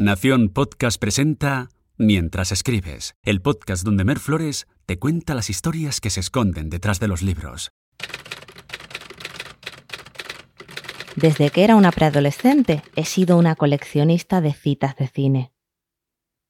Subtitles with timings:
[0.00, 6.08] Nación Podcast presenta Mientras escribes, el podcast donde Mer Flores te cuenta las historias que
[6.08, 7.72] se esconden detrás de los libros.
[11.16, 15.52] Desde que era una preadolescente he sido una coleccionista de citas de cine.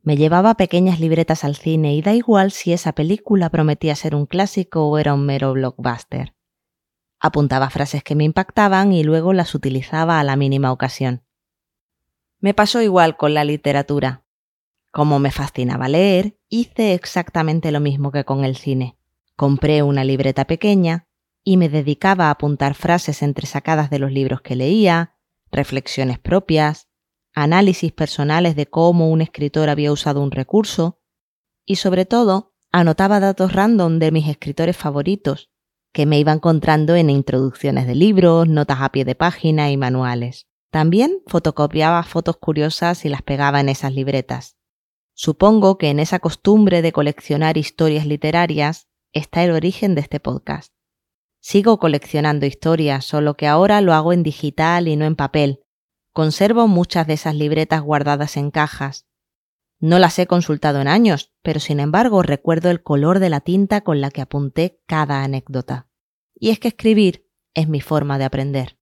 [0.03, 4.27] Me llevaba pequeñas libretas al cine y da igual si esa película prometía ser un
[4.27, 6.35] clásico o era un mero blockbuster.
[7.19, 11.23] Apuntaba frases que me impactaban y luego las utilizaba a la mínima ocasión.
[12.41, 14.25] Me pasó igual con la literatura.
[14.93, 18.97] Como me fascinaba leer, hice exactamente lo mismo que con el cine.
[19.35, 21.09] Compré una libreta pequeña
[21.43, 25.15] y me dedicaba a apuntar frases entresacadas de los libros que leía,
[25.51, 26.89] reflexiones propias,
[27.35, 31.01] análisis personales de cómo un escritor había usado un recurso
[31.65, 35.51] y sobre todo anotaba datos random de mis escritores favoritos
[35.93, 40.48] que me iba encontrando en introducciones de libros, notas a pie de página y manuales.
[40.71, 44.57] También fotocopiaba fotos curiosas y las pegaba en esas libretas.
[45.15, 50.75] Supongo que en esa costumbre de coleccionar historias literarias está el origen de este podcast.
[51.41, 55.65] Sigo coleccionando historias, solo que ahora lo hago en digital y no en papel.
[56.13, 59.07] Conservo muchas de esas libretas guardadas en cajas.
[59.81, 63.83] No las he consultado en años, pero sin embargo recuerdo el color de la tinta
[63.83, 65.89] con la que apunté cada anécdota.
[66.35, 68.78] Y es que escribir es mi forma de aprender.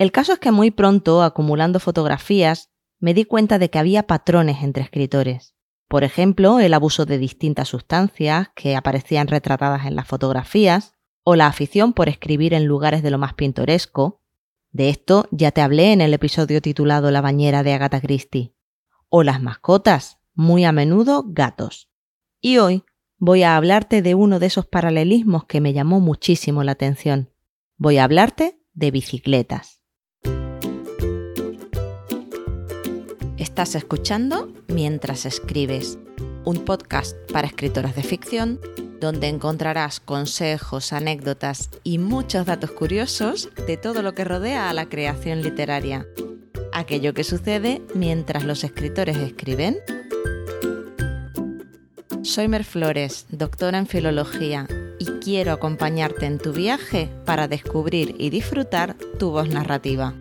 [0.00, 2.70] El caso es que muy pronto, acumulando fotografías,
[3.00, 5.54] me di cuenta de que había patrones entre escritores.
[5.88, 11.48] Por ejemplo, el abuso de distintas sustancias que aparecían retratadas en las fotografías, o la
[11.48, 14.22] afición por escribir en lugares de lo más pintoresco.
[14.70, 18.54] De esto ya te hablé en el episodio titulado La bañera de Agatha Christie.
[19.10, 21.90] O las mascotas, muy a menudo gatos.
[22.40, 22.84] Y hoy
[23.18, 27.34] voy a hablarte de uno de esos paralelismos que me llamó muchísimo la atención.
[27.76, 29.79] Voy a hablarte de bicicletas.
[33.60, 35.98] Estás escuchando Mientras escribes,
[36.46, 38.58] un podcast para escritoras de ficción
[39.00, 44.88] donde encontrarás consejos, anécdotas y muchos datos curiosos de todo lo que rodea a la
[44.88, 46.06] creación literaria.
[46.72, 49.76] Aquello que sucede mientras los escritores escriben.
[52.22, 54.66] Soy Mer Flores, doctora en filología,
[54.98, 60.14] y quiero acompañarte en tu viaje para descubrir y disfrutar tu voz narrativa.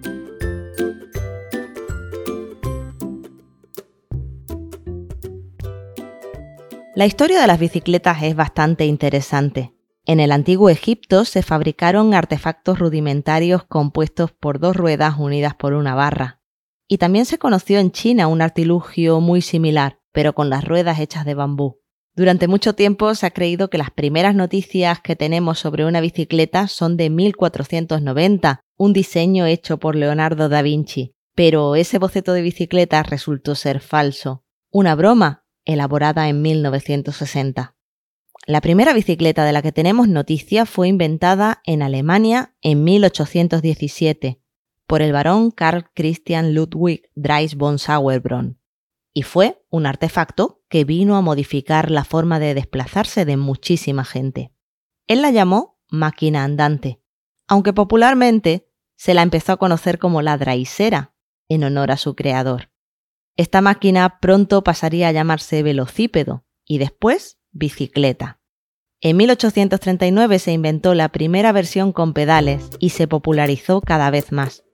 [6.99, 9.73] La historia de las bicicletas es bastante interesante.
[10.05, 15.95] En el antiguo Egipto se fabricaron artefactos rudimentarios compuestos por dos ruedas unidas por una
[15.95, 16.41] barra.
[16.89, 21.23] Y también se conoció en China un artilugio muy similar, pero con las ruedas hechas
[21.23, 21.79] de bambú.
[22.15, 26.67] Durante mucho tiempo se ha creído que las primeras noticias que tenemos sobre una bicicleta
[26.67, 33.01] son de 1490, un diseño hecho por Leonardo da Vinci, pero ese boceto de bicicleta
[33.03, 34.43] resultó ser falso.
[34.69, 37.75] Una broma, elaborada en 1960.
[38.47, 44.41] La primera bicicleta de la que tenemos noticia fue inventada en Alemania en 1817
[44.87, 48.59] por el barón Carl Christian Ludwig Drais von Sauerbrunn
[49.13, 54.53] y fue un artefacto que vino a modificar la forma de desplazarse de muchísima gente.
[55.07, 57.01] Él la llamó máquina andante,
[57.47, 61.13] aunque popularmente se la empezó a conocer como la draisera,
[61.47, 62.68] en honor a su creador.
[63.39, 68.41] Esta máquina pronto pasaría a llamarse velocípedo y después bicicleta.
[68.99, 74.65] En 1839 se inventó la primera versión con pedales y se popularizó cada vez más.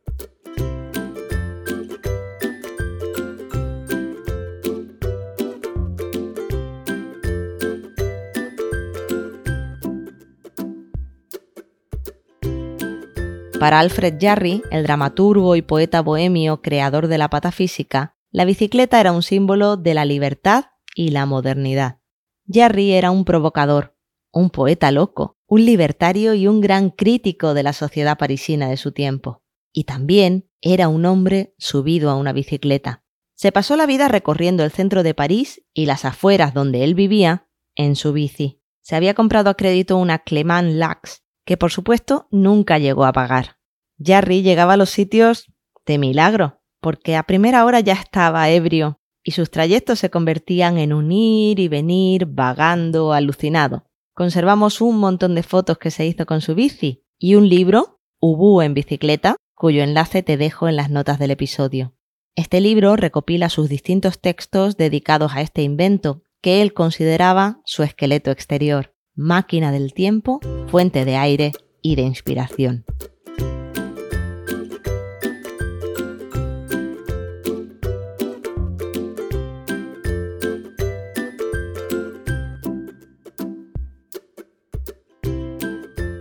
[13.60, 19.14] Para Alfred Jarry, el dramaturgo y poeta bohemio creador de la patafísica, la bicicleta era
[19.14, 22.02] un símbolo de la libertad y la modernidad.
[22.46, 23.96] Jarry era un provocador,
[24.30, 28.92] un poeta loco, un libertario y un gran crítico de la sociedad parisina de su
[28.92, 29.42] tiempo.
[29.72, 33.06] Y también era un hombre subido a una bicicleta.
[33.36, 37.48] Se pasó la vida recorriendo el centro de París y las afueras donde él vivía
[37.74, 38.62] en su bici.
[38.82, 43.60] Se había comprado a crédito una Clement Lux, que por supuesto nunca llegó a pagar.
[43.98, 45.54] Jarry llegaba a los sitios
[45.86, 50.94] de milagro, porque a primera hora ya estaba ebrio y sus trayectos se convertían en
[50.94, 53.86] un ir y venir, vagando, alucinado.
[54.14, 58.62] Conservamos un montón de fotos que se hizo con su bici y un libro, Ubu
[58.62, 61.96] en bicicleta, cuyo enlace te dejo en las notas del episodio.
[62.36, 68.30] Este libro recopila sus distintos textos dedicados a este invento que él consideraba su esqueleto
[68.30, 72.86] exterior, máquina del tiempo, fuente de aire y de inspiración.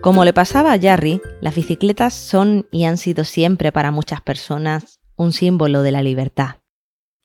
[0.04, 5.00] Como le pasaba a Jarry, las bicicletas son y han sido siempre para muchas personas
[5.16, 6.56] un símbolo de la libertad.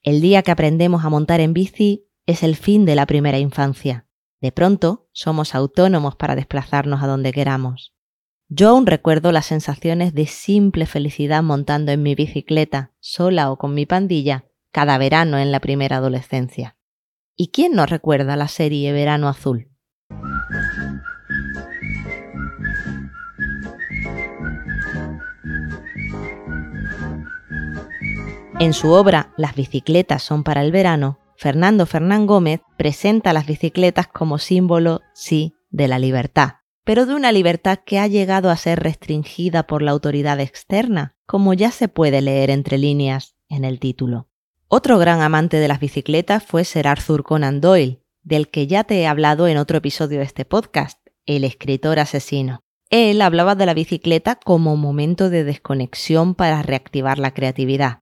[0.01, 4.07] El día que aprendemos a montar en bici es el fin de la primera infancia.
[4.39, 7.93] De pronto somos autónomos para desplazarnos a donde queramos.
[8.47, 13.73] Yo aún recuerdo las sensaciones de simple felicidad montando en mi bicicleta, sola o con
[13.73, 16.77] mi pandilla, cada verano en la primera adolescencia.
[17.35, 19.69] ¿Y quién no recuerda la serie Verano Azul?
[28.59, 34.07] En su obra Las bicicletas son para el verano, Fernando Fernán Gómez presenta las bicicletas
[34.07, 38.81] como símbolo, sí, de la libertad, pero de una libertad que ha llegado a ser
[38.81, 44.27] restringida por la autoridad externa, como ya se puede leer entre líneas en el título.
[44.67, 48.99] Otro gran amante de las bicicletas fue Sir Arthur Conan Doyle, del que ya te
[48.99, 52.59] he hablado en otro episodio de este podcast, El escritor asesino.
[52.89, 58.01] Él hablaba de la bicicleta como momento de desconexión para reactivar la creatividad.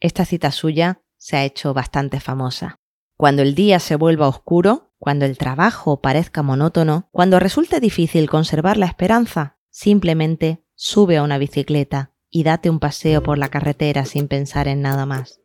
[0.00, 2.80] Esta cita suya se ha hecho bastante famosa.
[3.16, 8.78] Cuando el día se vuelva oscuro, cuando el trabajo parezca monótono, cuando resulte difícil conservar
[8.78, 14.26] la esperanza, simplemente sube a una bicicleta y date un paseo por la carretera sin
[14.26, 15.40] pensar en nada más.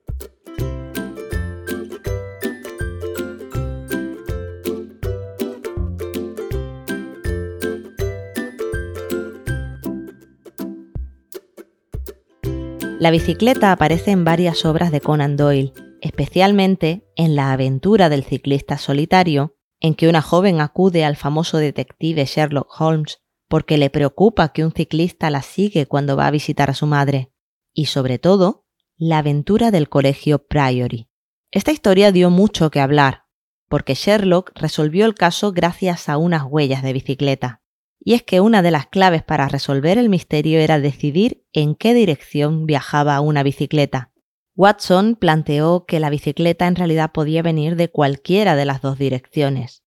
[13.06, 18.80] La bicicleta aparece en varias obras de Conan Doyle, especialmente en La aventura del ciclista
[18.80, 24.66] solitario, en que una joven acude al famoso detective Sherlock Holmes porque le preocupa que
[24.66, 27.32] un ciclista la sigue cuando va a visitar a su madre,
[27.74, 28.66] y sobre todo,
[28.98, 31.08] la aventura del colegio Priory.
[31.52, 33.26] Esta historia dio mucho que hablar,
[33.70, 37.62] porque Sherlock resolvió el caso gracias a unas huellas de bicicleta
[38.00, 41.94] y es que una de las claves para resolver el misterio era decidir en qué
[41.94, 44.12] dirección viajaba una bicicleta.
[44.56, 49.84] Watson planteó que la bicicleta en realidad podía venir de cualquiera de las dos direcciones,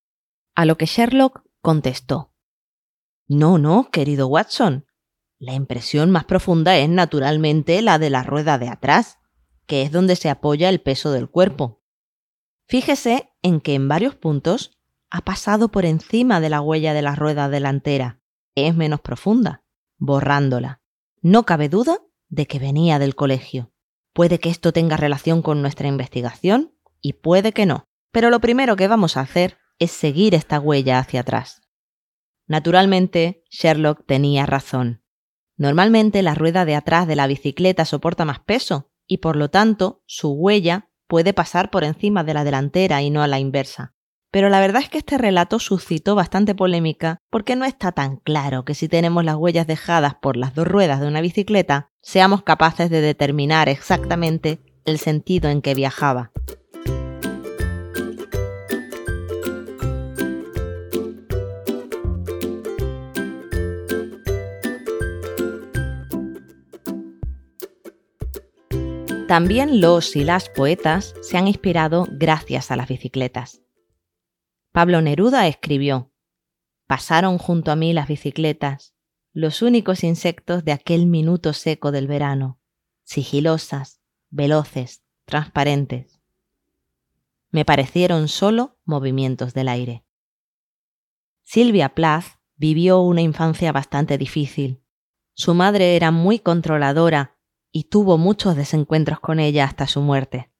[0.54, 2.34] a lo que Sherlock contestó.
[3.26, 4.86] No, no, querido Watson.
[5.38, 9.18] La impresión más profunda es naturalmente la de la rueda de atrás,
[9.66, 11.82] que es donde se apoya el peso del cuerpo.
[12.66, 14.77] Fíjese en que en varios puntos
[15.10, 18.20] ha pasado por encima de la huella de la rueda delantera,
[18.54, 19.64] es menos profunda,
[19.96, 20.80] borrándola.
[21.20, 23.72] No cabe duda de que venía del colegio.
[24.12, 28.76] Puede que esto tenga relación con nuestra investigación y puede que no, pero lo primero
[28.76, 31.62] que vamos a hacer es seguir esta huella hacia atrás.
[32.46, 35.02] Naturalmente, Sherlock tenía razón.
[35.56, 40.02] Normalmente la rueda de atrás de la bicicleta soporta más peso y por lo tanto
[40.06, 43.94] su huella puede pasar por encima de la delantera y no a la inversa.
[44.30, 48.64] Pero la verdad es que este relato suscitó bastante polémica porque no está tan claro
[48.64, 52.90] que si tenemos las huellas dejadas por las dos ruedas de una bicicleta, seamos capaces
[52.90, 56.30] de determinar exactamente el sentido en que viajaba.
[69.26, 73.60] También los y las poetas se han inspirado gracias a las bicicletas.
[74.78, 76.12] Pablo Neruda escribió,
[76.86, 78.94] Pasaron junto a mí las bicicletas,
[79.32, 82.60] los únicos insectos de aquel minuto seco del verano,
[83.02, 86.20] sigilosas, veloces, transparentes.
[87.50, 90.04] Me parecieron solo movimientos del aire.
[91.42, 94.80] Silvia Plath vivió una infancia bastante difícil.
[95.34, 97.36] Su madre era muy controladora
[97.72, 100.52] y tuvo muchos desencuentros con ella hasta su muerte.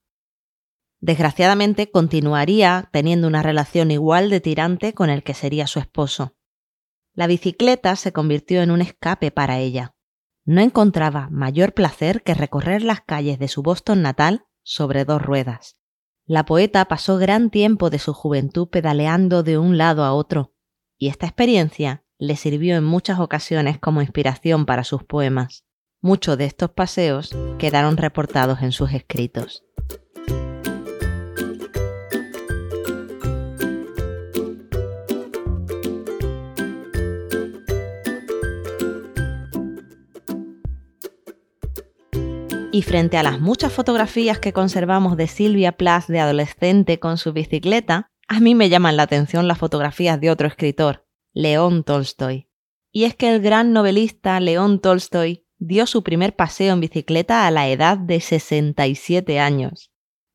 [1.01, 6.37] Desgraciadamente continuaría teniendo una relación igual de tirante con el que sería su esposo.
[7.15, 9.95] La bicicleta se convirtió en un escape para ella.
[10.45, 15.77] No encontraba mayor placer que recorrer las calles de su Boston natal sobre dos ruedas.
[16.27, 20.53] La poeta pasó gran tiempo de su juventud pedaleando de un lado a otro,
[20.97, 25.65] y esta experiencia le sirvió en muchas ocasiones como inspiración para sus poemas.
[26.01, 29.68] Muchos de estos paseos quedaron reportados en sus escritos.
[42.79, 47.33] Y frente a las muchas fotografías que conservamos de Silvia Plath de adolescente con su
[47.33, 52.49] bicicleta, a mí me llaman la atención las fotografías de otro escritor, León Tolstoy.
[52.93, 57.51] Y es que el gran novelista León Tolstoy dio su primer paseo en bicicleta a
[57.51, 59.91] la edad de 67 años.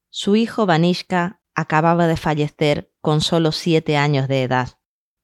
[0.09, 4.79] Su hijo Vanishka acababa de fallecer con solo 7 años de edad.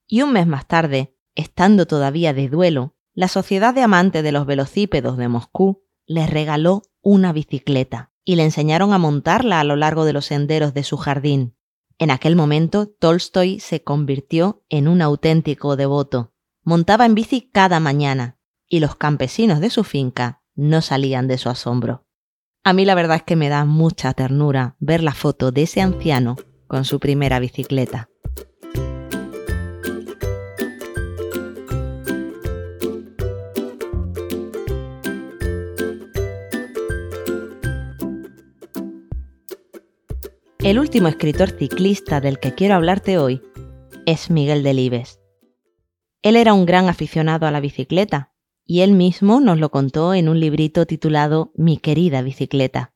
[0.06, 4.46] Y un mes más tarde, estando todavía de duelo, la Sociedad de Amantes de los
[4.46, 10.04] Velocípedos de Moscú le regaló una bicicleta y le enseñaron a montarla a lo largo
[10.04, 11.56] de los senderos de su jardín.
[11.98, 16.32] En aquel momento, Tolstoy se convirtió en un auténtico devoto.
[16.62, 18.38] Montaba en bici cada mañana
[18.68, 22.06] y los campesinos de su finca no salían de su asombro.
[22.62, 25.80] A mí la verdad es que me da mucha ternura ver la foto de ese
[25.80, 28.09] anciano con su primera bicicleta.
[40.70, 43.42] El último escritor ciclista del que quiero hablarte hoy
[44.06, 45.20] es Miguel Delibes.
[46.22, 50.28] Él era un gran aficionado a la bicicleta y él mismo nos lo contó en
[50.28, 52.94] un librito titulado Mi querida bicicleta.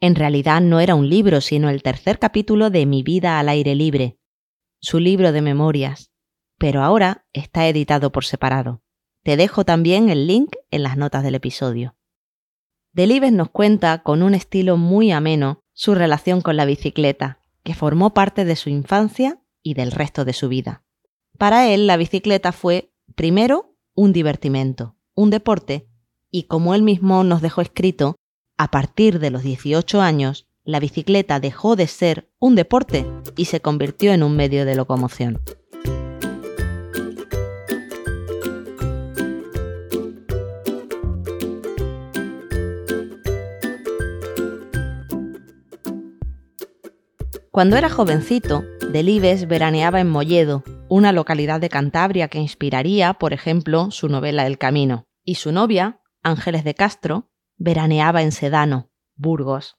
[0.00, 3.76] En realidad no era un libro, sino el tercer capítulo de Mi vida al aire
[3.76, 4.18] libre,
[4.80, 6.10] su libro de memorias,
[6.58, 8.82] pero ahora está editado por separado.
[9.22, 11.94] Te dejo también el link en las notas del episodio.
[12.92, 18.14] Delibes nos cuenta con un estilo muy ameno su relación con la bicicleta, que formó
[18.14, 20.82] parte de su infancia y del resto de su vida.
[21.36, 25.88] Para él, la bicicleta fue, primero, un divertimento, un deporte,
[26.30, 28.16] y como él mismo nos dejó escrito,
[28.56, 33.60] a partir de los 18 años, la bicicleta dejó de ser un deporte y se
[33.60, 35.42] convirtió en un medio de locomoción.
[47.54, 53.92] Cuando era jovencito, Delibes veraneaba en Molledo, una localidad de Cantabria que inspiraría, por ejemplo,
[53.92, 59.76] su novela El Camino, y su novia, Ángeles de Castro, veraneaba en Sedano, Burgos.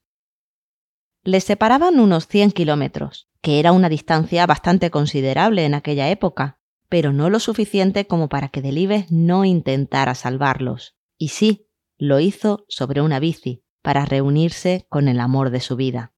[1.25, 7.11] Les separaban unos 100 kilómetros, que era una distancia bastante considerable en aquella época, pero
[7.11, 10.95] no lo suficiente como para que Delibes no intentara salvarlos.
[11.17, 11.67] Y sí,
[11.97, 16.14] lo hizo sobre una bici, para reunirse con el amor de su vida.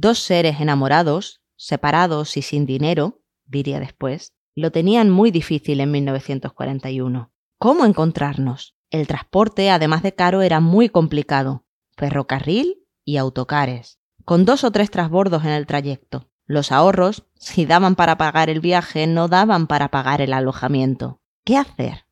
[0.00, 7.32] Dos seres enamorados, separados y sin dinero, diría después, lo tenían muy difícil en 1941.
[7.58, 8.76] ¿Cómo encontrarnos?
[8.90, 11.64] El transporte, además de caro, era muy complicado.
[11.96, 16.30] Ferrocarril y autocares, con dos o tres trasbordos en el trayecto.
[16.46, 21.22] Los ahorros, si daban para pagar el viaje, no daban para pagar el alojamiento.
[21.42, 22.06] ¿Qué hacer?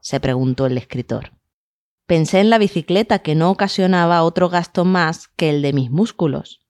[0.00, 1.32] se preguntó el escritor.
[2.06, 6.63] Pensé en la bicicleta que no ocasionaba otro gasto más que el de mis músculos.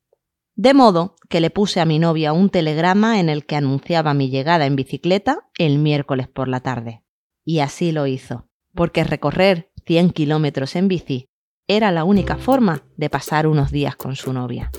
[0.57, 4.31] De modo que le puse a mi novia un telegrama en el que anunciaba mi
[4.31, 7.03] llegada en bicicleta el miércoles por la tarde.
[7.45, 11.29] Y así lo hizo, porque recorrer 100 kilómetros en bici
[11.67, 14.71] era la única forma de pasar unos días con su novia.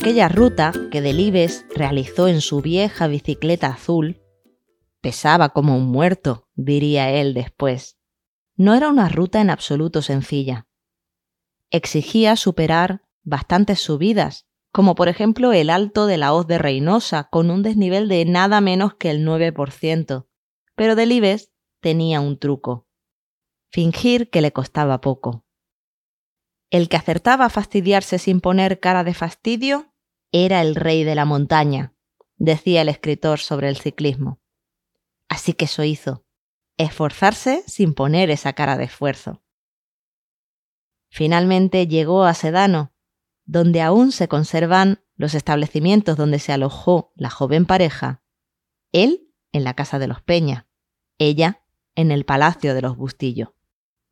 [0.00, 4.22] Aquella ruta que Delibes realizó en su vieja bicicleta azul
[5.02, 7.98] pesaba como un muerto, diría él después.
[8.56, 10.66] No era una ruta en absoluto sencilla.
[11.68, 17.50] Exigía superar bastantes subidas, como por ejemplo el alto de la hoz de Reynosa, con
[17.50, 20.26] un desnivel de nada menos que el 9%.
[20.76, 22.86] Pero Delibes tenía un truco.
[23.68, 25.44] Fingir que le costaba poco.
[26.70, 29.92] El que acertaba a fastidiarse sin poner cara de fastidio
[30.32, 31.94] era el rey de la montaña,
[32.36, 34.40] decía el escritor sobre el ciclismo.
[35.28, 36.24] Así que eso hizo,
[36.76, 39.42] esforzarse sin poner esa cara de esfuerzo.
[41.10, 42.92] Finalmente llegó a Sedano,
[43.44, 48.22] donde aún se conservan los establecimientos donde se alojó la joven pareja,
[48.92, 50.68] él en la casa de los Peña,
[51.18, 51.64] ella
[51.96, 53.56] en el palacio de los Bustillo.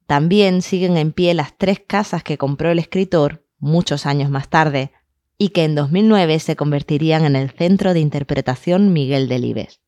[0.09, 4.91] También siguen en pie las tres casas que compró el escritor muchos años más tarde
[5.37, 9.83] y que en 2009 se convertirían en el centro de interpretación Miguel Delibes.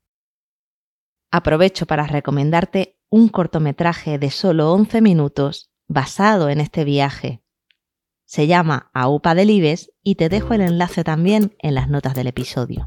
[1.31, 7.43] Aprovecho para recomendarte un cortometraje de solo 11 minutos basado en este viaje.
[8.27, 12.85] Se llama AUPA Delibes y te dejo el enlace también en las notas del episodio.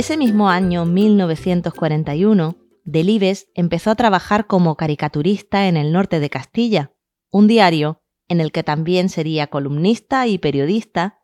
[0.00, 6.94] Ese mismo año, 1941, Delibes empezó a trabajar como caricaturista en el norte de Castilla,
[7.30, 11.20] un diario en el que también sería columnista y periodista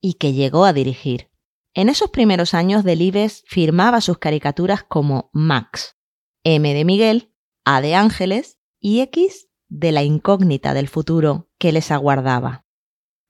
[0.00, 1.30] y que llegó a dirigir.
[1.74, 5.96] En esos primeros años Delibes firmaba sus caricaturas como Max,
[6.42, 7.32] M de Miguel,
[7.64, 12.66] A de Ángeles y X de la incógnita del futuro, que les aguardaba.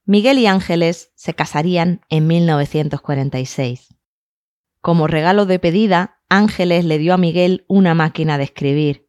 [0.07, 3.98] Miguel y Ángeles se casarían en 1946.
[4.81, 9.09] Como regalo de pedida, Ángeles le dio a Miguel una máquina de escribir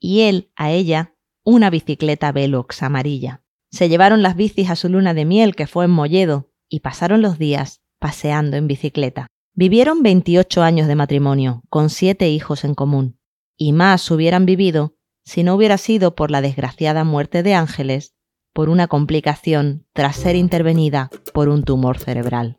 [0.00, 3.42] y él a ella una bicicleta Velox amarilla.
[3.70, 7.22] Se llevaron las bicis a su luna de miel, que fue en Molledo, y pasaron
[7.22, 9.26] los días paseando en bicicleta.
[9.54, 13.18] Vivieron 28 años de matrimonio, con siete hijos en común,
[13.56, 14.94] y más hubieran vivido
[15.24, 18.14] si no hubiera sido por la desgraciada muerte de Ángeles
[18.54, 22.56] por una complicación tras ser intervenida por un tumor cerebral.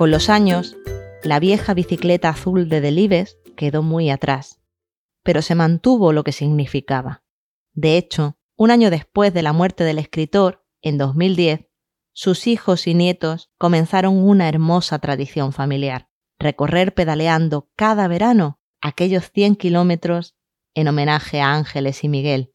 [0.00, 0.78] Con los años,
[1.22, 4.58] la vieja bicicleta azul de Delibes quedó muy atrás,
[5.22, 7.22] pero se mantuvo lo que significaba.
[7.74, 11.66] De hecho, un año después de la muerte del escritor, en 2010,
[12.14, 19.56] sus hijos y nietos comenzaron una hermosa tradición familiar, recorrer pedaleando cada verano aquellos 100
[19.56, 20.34] kilómetros
[20.72, 22.54] en homenaje a Ángeles y Miguel.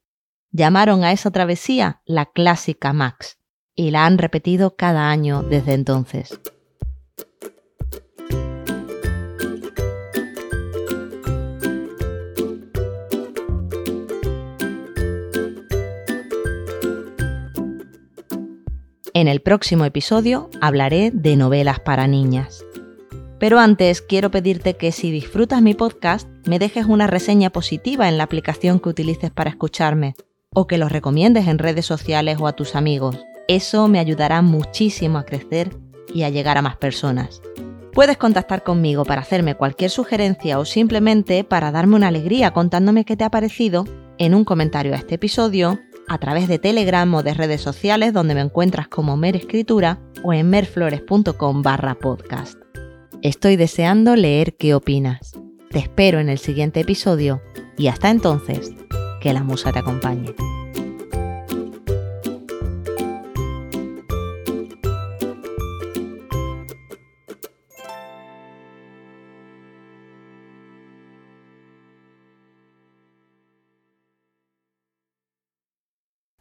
[0.49, 3.37] Llamaron a esa travesía la clásica Max
[3.75, 6.39] y la han repetido cada año desde entonces.
[19.15, 22.65] En el próximo episodio hablaré de novelas para niñas.
[23.39, 28.17] Pero antes quiero pedirte que si disfrutas mi podcast, me dejes una reseña positiva en
[28.17, 30.15] la aplicación que utilices para escucharme,
[30.53, 33.17] o que los recomiendes en redes sociales o a tus amigos.
[33.47, 35.69] Eso me ayudará muchísimo a crecer
[36.13, 37.41] y a llegar a más personas.
[37.93, 43.15] Puedes contactar conmigo para hacerme cualquier sugerencia o simplemente para darme una alegría contándome qué
[43.15, 43.85] te ha parecido
[44.17, 48.35] en un comentario a este episodio a través de Telegram o de redes sociales donde
[48.35, 52.59] me encuentras como Mer Escritura o en merflores.com barra podcast.
[53.21, 55.33] Estoy deseando leer qué opinas.
[55.69, 57.41] Te espero en el siguiente episodio
[57.77, 58.73] y hasta entonces,
[59.21, 60.33] que la musa te acompañe.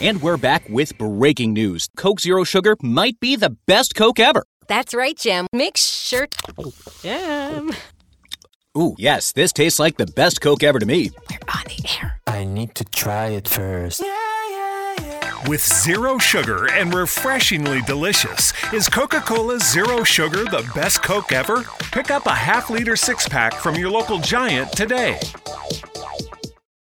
[0.00, 1.88] And we're back with breaking news.
[1.96, 4.44] Coke Zero Sugar might be the best Coke ever.
[4.68, 5.46] That's right, Jim.
[5.52, 6.28] Make sure.
[6.58, 6.72] Oh,
[7.02, 7.72] Jim.
[8.76, 11.10] Ooh, yes, this tastes like the best Coke ever to me.
[11.30, 12.20] We're on the air.
[12.26, 14.02] I need to try it first.
[15.48, 21.64] With zero sugar and refreshingly delicious, is Coca Cola Zero Sugar the best Coke ever?
[21.92, 25.20] Pick up a half liter six pack from your local giant today.